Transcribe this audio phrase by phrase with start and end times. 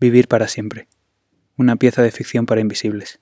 [0.00, 0.88] Vivir para siempre.
[1.58, 3.20] Una pieza de ficción para invisibles.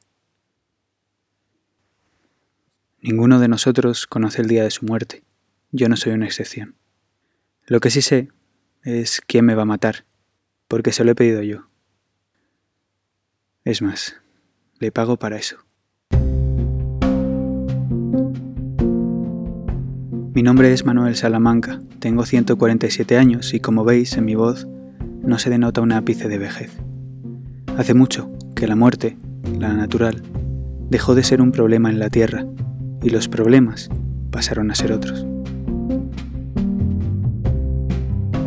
[3.02, 5.24] Ninguno de nosotros conoce el día de su muerte.
[5.72, 6.76] Yo no soy una excepción.
[7.66, 8.28] Lo que sí sé
[8.84, 10.04] es quién me va a matar,
[10.68, 11.68] porque se lo he pedido yo.
[13.64, 14.14] Es más,
[14.78, 15.58] le pago para eso.
[20.32, 24.68] Mi nombre es Manuel Salamanca, tengo 147 años y como veis en mi voz
[25.28, 26.72] no se denota un ápice de vejez.
[27.76, 29.18] Hace mucho que la muerte,
[29.58, 30.22] la natural,
[30.88, 32.46] dejó de ser un problema en la Tierra
[33.02, 33.90] y los problemas
[34.30, 35.26] pasaron a ser otros.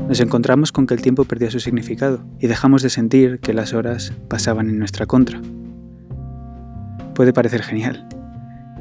[0.08, 3.74] Nos encontramos con que el tiempo perdió su significado y dejamos de sentir que las
[3.74, 5.40] horas pasaban en nuestra contra.
[7.13, 8.10] Puede parecer genial.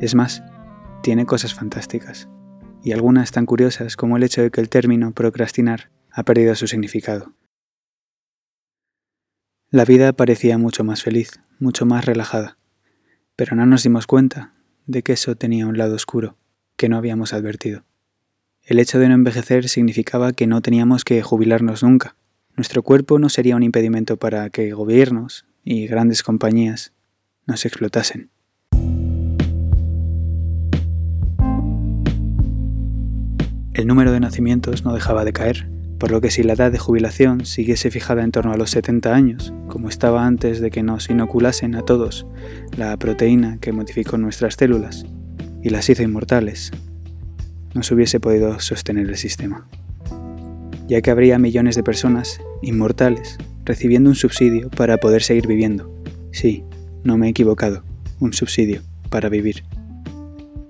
[0.00, 0.42] Es más,
[1.02, 2.28] tiene cosas fantásticas,
[2.82, 6.66] y algunas tan curiosas como el hecho de que el término procrastinar ha perdido su
[6.66, 7.34] significado.
[9.72, 12.56] La vida parecía mucho más feliz, mucho más relajada,
[13.36, 14.52] pero no nos dimos cuenta
[14.86, 16.36] de que eso tenía un lado oscuro
[16.76, 17.84] que no habíamos advertido.
[18.64, 22.16] El hecho de no envejecer significaba que no teníamos que jubilarnos nunca.
[22.56, 26.92] Nuestro cuerpo no sería un impedimento para que gobiernos y grandes compañías
[27.46, 28.28] nos explotasen.
[33.72, 35.68] El número de nacimientos no dejaba de caer,
[36.00, 39.14] por lo que si la edad de jubilación siguiese fijada en torno a los 70
[39.14, 42.26] años, como estaba antes de que nos inoculasen a todos
[42.74, 45.04] la proteína que modificó nuestras células
[45.62, 46.72] y las hizo inmortales,
[47.74, 49.68] no se hubiese podido sostener el sistema,
[50.88, 56.02] ya que habría millones de personas inmortales recibiendo un subsidio para poder seguir viviendo.
[56.32, 56.64] Sí,
[57.04, 57.84] no me he equivocado,
[58.20, 59.64] un subsidio para vivir.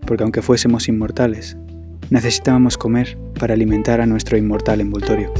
[0.08, 1.56] Porque aunque fuésemos inmortales,
[2.10, 5.32] necesitábamos comer para alimentar a nuestro inmortal envoltorio.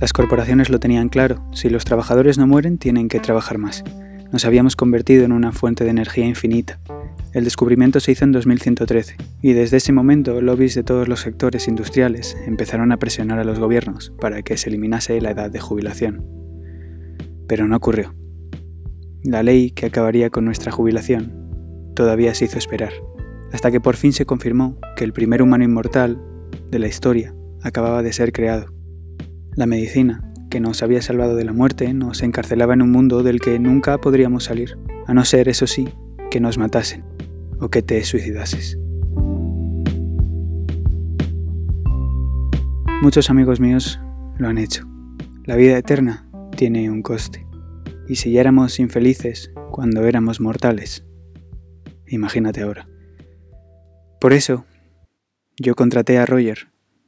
[0.00, 3.84] Las corporaciones lo tenían claro, si los trabajadores no mueren tienen que trabajar más.
[4.32, 6.78] Nos habíamos convertido en una fuente de energía infinita.
[7.32, 11.68] El descubrimiento se hizo en 2113, y desde ese momento lobbies de todos los sectores
[11.68, 16.24] industriales empezaron a presionar a los gobiernos para que se eliminase la edad de jubilación.
[17.46, 18.19] Pero no ocurrió.
[19.22, 21.34] La ley que acabaría con nuestra jubilación
[21.94, 22.92] todavía se hizo esperar,
[23.52, 26.18] hasta que por fin se confirmó que el primer humano inmortal
[26.70, 28.72] de la historia acababa de ser creado.
[29.56, 33.40] La medicina, que nos había salvado de la muerte, nos encarcelaba en un mundo del
[33.40, 35.88] que nunca podríamos salir, a no ser, eso sí,
[36.30, 37.04] que nos matasen
[37.60, 38.78] o que te suicidases.
[43.02, 44.00] Muchos amigos míos
[44.38, 44.86] lo han hecho.
[45.44, 46.26] La vida eterna
[46.56, 47.49] tiene un coste.
[48.10, 51.04] Y si ya éramos infelices cuando éramos mortales,
[52.08, 52.88] imagínate ahora.
[54.20, 54.64] Por eso,
[55.60, 56.66] yo contraté a Roger,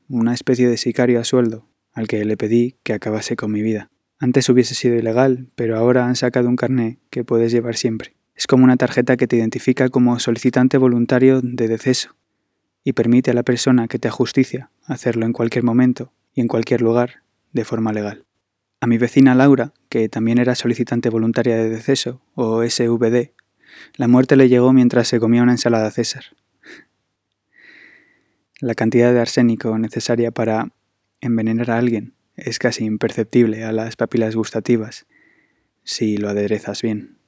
[0.09, 3.91] una especie de sicario a sueldo, al que le pedí que acabase con mi vida.
[4.21, 8.15] Antes hubiese sido ilegal, pero ahora han sacado un carné que puedes llevar siempre.
[8.37, 12.15] Es como una tarjeta que te identifica como solicitante voluntario de deceso
[12.85, 16.81] y permite a la persona que te ajusticia hacerlo en cualquier momento y en cualquier
[16.81, 18.25] lugar de forma legal.
[18.81, 23.33] A mi vecina Laura, que también era solicitante voluntaria de deceso, o SVD,
[23.97, 26.25] la muerte le llegó mientras se comía una ensalada César.
[28.59, 30.69] La cantidad de arsénico necesaria para
[31.21, 35.05] envenenar a alguien es casi imperceptible a las papilas gustativas
[35.85, 37.19] si lo aderezas bien.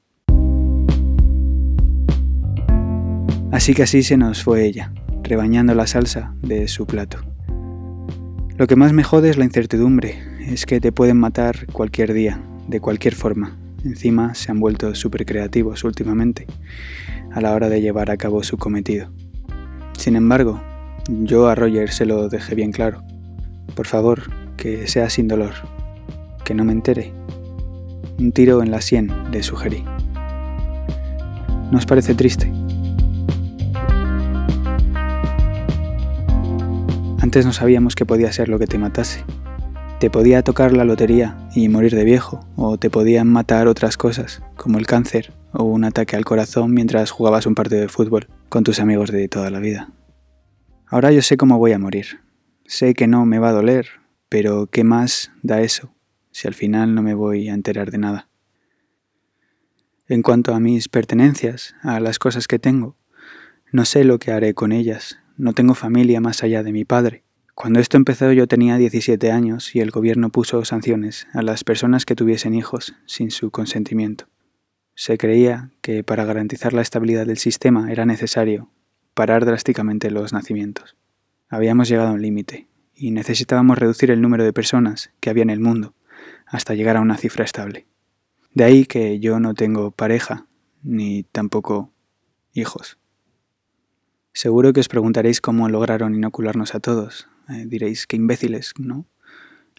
[3.52, 4.90] Así que así se nos fue ella,
[5.22, 7.18] rebañando la salsa de su plato.
[8.56, 12.40] Lo que más me jode es la incertidumbre, es que te pueden matar cualquier día,
[12.68, 16.46] de cualquier forma, Encima se han vuelto súper creativos últimamente
[17.32, 19.10] a la hora de llevar a cabo su cometido.
[19.98, 20.62] Sin embargo,
[21.06, 23.02] yo a Roger se lo dejé bien claro.
[23.74, 24.22] Por favor,
[24.56, 25.52] que sea sin dolor.
[26.44, 27.12] Que no me entere.
[28.18, 29.84] Un tiro en la sien, le sugerí.
[31.70, 32.50] ¿Nos parece triste?
[37.20, 39.24] Antes no sabíamos que podía ser lo que te matase.
[40.00, 44.42] Te podía tocar la lotería y morir de viejo, o te podían matar otras cosas,
[44.56, 48.64] como el cáncer o un ataque al corazón mientras jugabas un partido de fútbol con
[48.64, 49.92] tus amigos de toda la vida.
[50.86, 52.20] Ahora yo sé cómo voy a morir.
[52.66, 53.86] Sé que no me va a doler,
[54.28, 55.94] pero ¿qué más da eso
[56.32, 58.28] si al final no me voy a enterar de nada?
[60.06, 62.96] En cuanto a mis pertenencias, a las cosas que tengo,
[63.72, 65.18] no sé lo que haré con ellas.
[65.36, 67.23] No tengo familia más allá de mi padre.
[67.54, 72.04] Cuando esto empezó yo tenía 17 años y el gobierno puso sanciones a las personas
[72.04, 74.26] que tuviesen hijos sin su consentimiento.
[74.96, 78.70] Se creía que para garantizar la estabilidad del sistema era necesario
[79.14, 80.96] parar drásticamente los nacimientos.
[81.48, 85.50] Habíamos llegado a un límite y necesitábamos reducir el número de personas que había en
[85.50, 85.94] el mundo
[86.46, 87.86] hasta llegar a una cifra estable.
[88.52, 90.46] De ahí que yo no tengo pareja,
[90.82, 91.92] ni tampoco
[92.52, 92.98] hijos.
[94.32, 97.28] Seguro que os preguntaréis cómo lograron inocularnos a todos.
[97.48, 99.06] Eh, diréis que imbéciles, ¿no?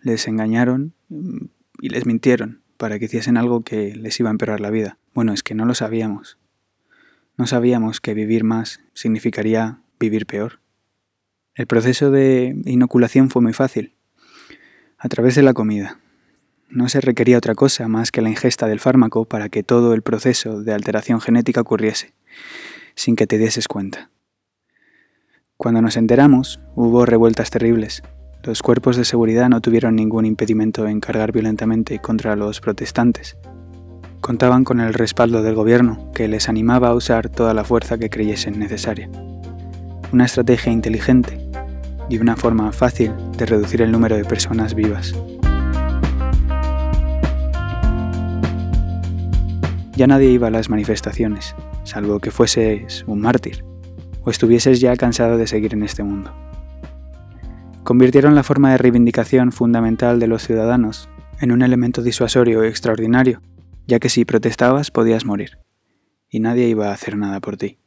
[0.01, 1.45] Les engañaron mm,
[1.79, 4.97] y les mintieron para que hiciesen algo que les iba a empeorar la vida.
[5.13, 6.37] Bueno, es que no lo sabíamos.
[7.37, 10.59] No sabíamos que vivir más significaría vivir peor.
[11.55, 13.93] El proceso de inoculación fue muy fácil,
[14.97, 15.99] a través de la comida.
[16.69, 20.01] No se requería otra cosa más que la ingesta del fármaco para que todo el
[20.01, 22.13] proceso de alteración genética ocurriese,
[22.95, 24.09] sin que te dieses cuenta.
[25.57, 28.03] Cuando nos enteramos, hubo revueltas terribles.
[28.43, 33.37] Los cuerpos de seguridad no tuvieron ningún impedimento en cargar violentamente contra los protestantes.
[34.19, 38.09] Contaban con el respaldo del gobierno, que les animaba a usar toda la fuerza que
[38.09, 39.09] creyesen necesaria.
[40.11, 41.39] Una estrategia inteligente
[42.09, 45.15] y una forma fácil de reducir el número de personas vivas.
[49.95, 51.55] Ya nadie iba a las manifestaciones,
[51.85, 53.63] salvo que fueses un mártir
[54.25, 56.33] o estuvieses ya cansado de seguir en este mundo
[57.85, 61.07] convirtieron la forma de reivindicación fundamental de los ciudadanos
[61.39, 63.43] en un elemento disuasorio extraordinario,
[63.85, 65.59] ya que si protestabas podías morir,
[66.27, 67.77] y nadie iba a hacer nada por ti.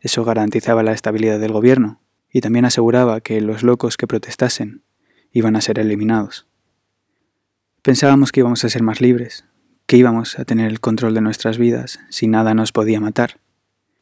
[0.00, 2.00] Eso garantizaba la estabilidad del gobierno,
[2.32, 4.82] y también aseguraba que los locos que protestasen
[5.30, 6.46] iban a ser eliminados.
[7.82, 9.44] Pensábamos que íbamos a ser más libres,
[9.86, 13.38] que íbamos a tener el control de nuestras vidas si nada nos podía matar,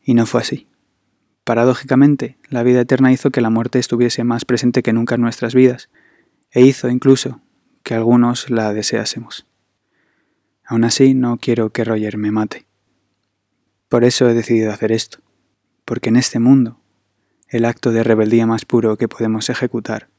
[0.02, 0.68] y no fue así.
[1.48, 5.54] Paradójicamente, la vida eterna hizo que la muerte estuviese más presente que nunca en nuestras
[5.54, 5.88] vidas,
[6.50, 7.40] e hizo incluso
[7.82, 9.46] que algunos la deseásemos.
[10.62, 12.66] Aún así, no quiero que Roger me mate.
[13.88, 15.20] Por eso he decidido hacer esto,
[15.86, 16.82] porque en este mundo,
[17.48, 20.10] el acto de rebeldía más puro que podemos ejecutar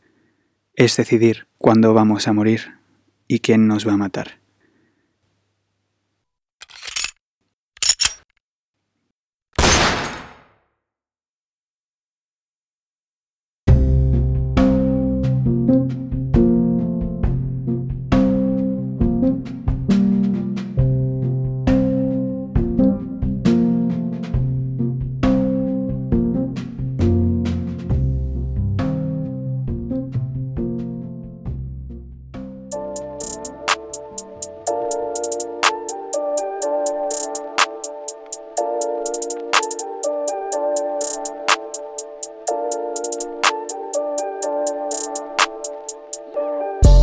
[0.73, 2.79] es decidir cuándo vamos a morir
[3.27, 4.39] y quién nos va a matar.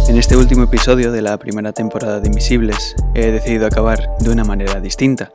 [0.09, 4.45] En este último episodio de la primera temporada de Invisibles he decidido acabar de una
[4.45, 5.33] manera distinta,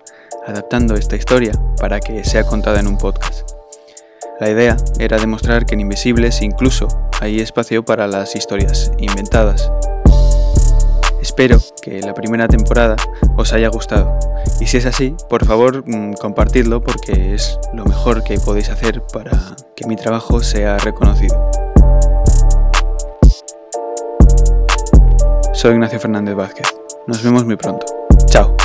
[0.48, 3.52] adaptando esta historia para que sea contada en un podcast.
[4.40, 6.88] La idea era demostrar que en Invisibles incluso
[7.20, 9.70] hay espacio para las historias inventadas.
[11.22, 12.96] Espero que la primera temporada
[13.36, 14.18] os haya gustado
[14.62, 19.02] y si es así, por favor mm, compartidlo porque es lo mejor que podéis hacer
[19.12, 19.32] para
[19.76, 21.71] que mi trabajo sea reconocido.
[25.62, 26.76] Soy Ignacio Fernández Vázquez.
[27.06, 27.86] Nos vemos muy pronto.
[28.26, 28.58] Chao.